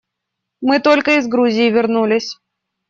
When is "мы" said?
0.61-0.79